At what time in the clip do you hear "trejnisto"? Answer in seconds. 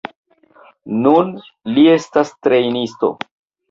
2.45-3.17